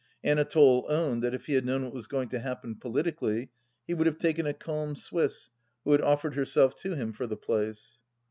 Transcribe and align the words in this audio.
Anatole 0.23 0.87
owned 0.89 1.21
that 1.21 1.35
if 1.35 1.45
he 1.45 1.53
had 1.53 1.63
known 1.63 1.83
what 1.83 1.93
was 1.93 2.07
going 2.07 2.27
to 2.29 2.39
happen, 2.39 2.73
politically, 2.73 3.51
he 3.85 3.93
would 3.93 4.07
have 4.07 4.17
taken 4.17 4.47
a 4.47 4.51
calm 4.53 4.95
Swiss 4.95 5.51
who 5.83 5.91
had 5.91 6.01
offered 6.01 6.33
herself 6.33 6.75
to 6.77 6.95
him 6.95 7.13
for 7.13 7.27
the 7.27 7.37
place. 7.37 7.99